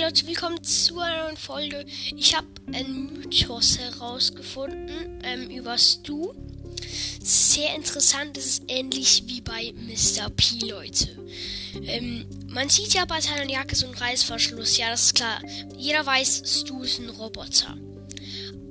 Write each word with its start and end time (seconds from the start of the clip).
Leute, 0.00 0.26
willkommen 0.26 0.62
zu 0.64 0.98
einer 0.98 1.24
neuen 1.24 1.36
Folge. 1.36 1.84
Ich 2.16 2.34
habe 2.34 2.46
einen 2.72 3.12
Mythos 3.12 3.78
herausgefunden 3.78 5.20
ähm, 5.22 5.50
über 5.50 5.76
Stu. 5.76 6.32
Sehr 7.22 7.74
interessant, 7.74 8.36
das 8.36 8.46
ist 8.46 8.64
ähnlich 8.68 9.24
wie 9.26 9.42
bei 9.42 9.72
Mr. 9.76 10.30
P, 10.30 10.66
Leute. 10.66 11.08
Ähm, 11.84 12.24
man 12.48 12.68
sieht 12.68 12.94
ja 12.94 13.04
bei 13.04 13.20
seiner 13.20 13.48
Jacke 13.48 13.76
so 13.76 13.86
einen 13.86 13.94
Reißverschluss, 13.94 14.78
ja, 14.78 14.90
das 14.90 15.06
ist 15.06 15.14
klar. 15.14 15.40
Jeder 15.76 16.04
weiß, 16.04 16.42
Stu 16.46 16.82
ist 16.82 16.98
ein 16.98 17.10
Roboter. 17.10 17.76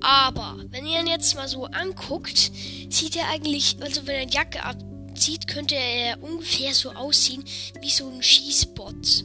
Aber, 0.02 0.58
wenn 0.70 0.88
ihr 0.88 1.00
ihn 1.00 1.08
jetzt 1.08 1.36
mal 1.36 1.48
so 1.48 1.66
anguckt, 1.66 2.52
sieht 2.90 3.16
er 3.16 3.30
eigentlich, 3.30 3.78
also 3.80 4.06
wenn 4.08 4.16
er 4.16 4.26
die 4.26 4.36
Jacke 4.36 4.64
abzieht, 4.64 5.48
könnte 5.48 5.76
er 5.76 6.22
ungefähr 6.22 6.74
so 6.74 6.92
aussehen 6.92 7.44
wie 7.80 7.92
so 7.92 8.10
ein 8.10 8.24
Schießbot. 8.24 9.24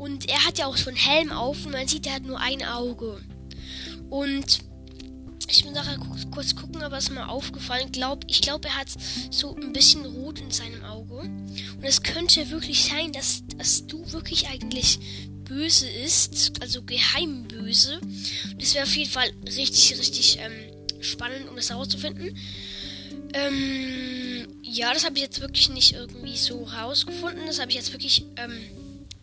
Und 0.00 0.30
er 0.30 0.46
hat 0.46 0.56
ja 0.56 0.64
auch 0.64 0.78
so 0.78 0.88
einen 0.88 0.96
Helm 0.96 1.30
auf 1.30 1.66
und 1.66 1.72
man 1.72 1.86
sieht, 1.86 2.06
er 2.06 2.14
hat 2.14 2.22
nur 2.22 2.40
ein 2.40 2.64
Auge. 2.64 3.20
Und 4.08 4.60
ich 5.46 5.62
muss 5.66 5.74
nachher 5.74 5.98
kurz 6.30 6.56
gucken, 6.56 6.80
aber 6.82 6.96
es 6.96 7.04
ist 7.04 7.10
mal 7.10 7.26
aufgefallen. 7.26 7.92
Glaub, 7.92 8.24
ich 8.26 8.40
glaube, 8.40 8.68
er 8.68 8.76
hat 8.78 8.88
so 9.30 9.54
ein 9.56 9.74
bisschen 9.74 10.06
rot 10.06 10.40
in 10.40 10.50
seinem 10.50 10.82
Auge. 10.84 11.18
Und 11.18 11.84
es 11.84 12.02
könnte 12.02 12.50
wirklich 12.50 12.84
sein, 12.84 13.12
dass, 13.12 13.42
dass 13.58 13.86
du 13.86 14.10
wirklich 14.10 14.48
eigentlich 14.48 15.00
böse 15.44 15.86
ist, 15.86 16.62
also 16.62 16.82
geheim 16.82 17.46
böse. 17.46 18.00
Das 18.58 18.72
wäre 18.72 18.84
auf 18.84 18.96
jeden 18.96 19.10
Fall 19.10 19.30
richtig, 19.44 19.98
richtig 19.98 20.38
ähm, 20.40 21.02
spannend, 21.02 21.46
um 21.46 21.56
das 21.56 21.68
herauszufinden. 21.68 22.38
Ähm, 23.34 24.48
ja, 24.62 24.94
das 24.94 25.04
habe 25.04 25.16
ich 25.16 25.24
jetzt 25.24 25.42
wirklich 25.42 25.68
nicht 25.68 25.92
irgendwie 25.92 26.38
so 26.38 26.72
herausgefunden. 26.72 27.44
Das 27.46 27.60
habe 27.60 27.70
ich 27.70 27.76
jetzt 27.76 27.92
wirklich 27.92 28.24
ähm, 28.36 28.62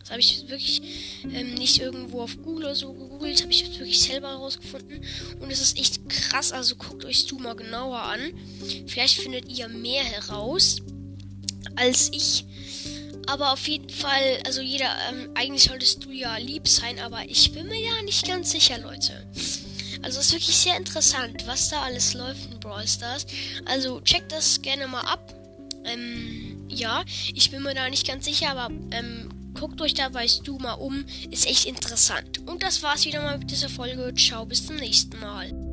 das 0.08 0.12
habe 0.12 0.20
ich 0.20 0.48
wirklich 0.48 0.80
ähm, 1.24 1.54
nicht 1.54 1.80
irgendwo 1.80 2.22
auf 2.22 2.36
Google 2.38 2.64
oder 2.64 2.74
so 2.74 2.94
gegoogelt, 2.94 3.42
habe 3.42 3.52
ich 3.52 3.78
wirklich 3.78 4.00
selber 4.00 4.28
herausgefunden. 4.28 5.04
Und 5.38 5.50
es 5.50 5.60
ist 5.60 5.78
echt 5.78 6.08
krass, 6.08 6.50
also 6.52 6.76
guckt 6.76 7.04
euch 7.04 7.26
du 7.26 7.38
mal 7.38 7.54
genauer 7.54 8.00
an. 8.00 8.32
Vielleicht 8.86 9.20
findet 9.20 9.50
ihr 9.50 9.68
mehr 9.68 10.02
heraus 10.02 10.80
als 11.76 12.10
ich. 12.12 12.46
Aber 13.26 13.52
auf 13.52 13.68
jeden 13.68 13.90
Fall, 13.90 14.38
also 14.46 14.62
jeder, 14.62 14.90
ähm, 15.10 15.30
eigentlich 15.34 15.64
solltest 15.64 16.02
du 16.04 16.10
ja 16.10 16.38
lieb 16.38 16.66
sein, 16.66 16.98
aber 17.00 17.28
ich 17.28 17.52
bin 17.52 17.68
mir 17.68 17.78
ja 17.78 18.00
nicht 18.02 18.26
ganz 18.26 18.50
sicher, 18.50 18.78
Leute. 18.78 19.26
Also 20.00 20.20
es 20.20 20.28
ist 20.28 20.32
wirklich 20.32 20.56
sehr 20.56 20.78
interessant, 20.78 21.46
was 21.46 21.68
da 21.68 21.82
alles 21.82 22.14
läuft 22.14 22.50
in 22.50 22.58
Brawl 22.60 22.88
Stars. 22.88 23.26
Also 23.66 24.00
checkt 24.00 24.32
das 24.32 24.62
gerne 24.62 24.86
mal 24.86 25.02
ab. 25.02 25.34
Ähm, 25.84 26.66
ja, 26.70 27.04
ich 27.34 27.50
bin 27.50 27.62
mir 27.62 27.74
da 27.74 27.90
nicht 27.90 28.06
ganz 28.06 28.24
sicher, 28.24 28.50
aber 28.50 28.72
ähm, 28.92 29.28
Guckt 29.58 29.80
euch 29.80 29.94
da 29.94 30.12
weißt 30.12 30.46
du 30.46 30.58
mal 30.58 30.74
um, 30.74 31.04
ist 31.30 31.46
echt 31.46 31.66
interessant. 31.66 32.46
Und 32.46 32.62
das 32.62 32.82
war's 32.82 33.04
wieder 33.04 33.22
mal 33.22 33.38
mit 33.38 33.50
dieser 33.50 33.68
Folge. 33.68 34.14
Ciao, 34.14 34.46
bis 34.46 34.66
zum 34.66 34.76
nächsten 34.76 35.18
Mal. 35.18 35.67